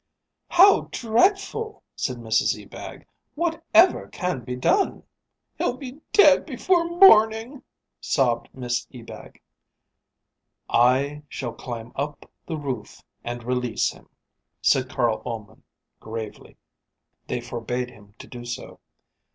"How 0.49 0.89
dreadful!" 0.91 1.83
said 1.95 2.17
Mrs 2.17 2.59
Ebag. 2.59 3.05
"Whatever 3.35 4.07
can 4.07 4.39
be 4.43 4.55
done?" 4.55 5.03
"He'll 5.59 5.77
be 5.77 6.01
dead 6.11 6.43
before 6.47 6.85
morning," 6.85 7.61
sobbed 7.99 8.49
Miss 8.51 8.87
Ebag. 8.91 9.39
"I 10.67 11.21
shall 11.29 11.53
climb 11.53 11.91
up 11.95 12.27
the 12.47 12.57
roof 12.57 13.03
and 13.23 13.43
release 13.43 13.91
him," 13.91 14.09
said 14.59 14.89
Carl 14.89 15.21
Ullman, 15.23 15.61
gravely. 15.99 16.57
They 17.27 17.39
forbade 17.39 17.91
him 17.91 18.15
to 18.17 18.25
do 18.27 18.43
so. 18.43 18.79